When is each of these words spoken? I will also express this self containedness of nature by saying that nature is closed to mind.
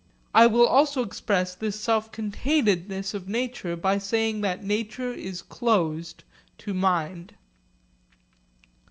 I 0.33 0.47
will 0.47 0.65
also 0.65 1.03
express 1.03 1.53
this 1.53 1.79
self 1.79 2.11
containedness 2.11 3.13
of 3.13 3.27
nature 3.29 3.75
by 3.75 3.99
saying 3.99 4.41
that 4.41 4.63
nature 4.63 5.13
is 5.13 5.43
closed 5.43 6.23
to 6.57 6.73
mind. 6.73 7.35